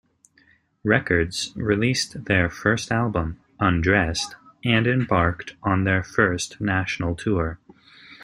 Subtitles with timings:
[0.83, 4.35] Records, released their first album, "Undressed",
[4.65, 7.59] and embarked on their first national tour.